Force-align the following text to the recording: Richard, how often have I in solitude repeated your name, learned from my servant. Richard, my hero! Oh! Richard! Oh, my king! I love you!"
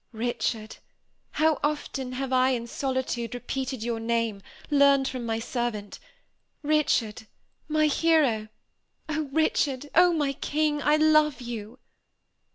Richard, 0.13 0.77
how 1.33 1.59
often 1.63 2.13
have 2.13 2.33
I 2.33 2.49
in 2.55 2.65
solitude 2.65 3.35
repeated 3.35 3.83
your 3.83 3.99
name, 3.99 4.41
learned 4.71 5.07
from 5.07 5.27
my 5.27 5.37
servant. 5.37 5.99
Richard, 6.63 7.27
my 7.67 7.85
hero! 7.85 8.47
Oh! 9.07 9.29
Richard! 9.31 9.91
Oh, 9.93 10.11
my 10.11 10.33
king! 10.33 10.81
I 10.81 10.95
love 10.95 11.39
you!" 11.39 11.77